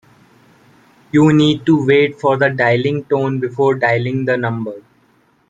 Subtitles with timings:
[1.11, 4.81] You need to wait for the dialling tone before dialling the number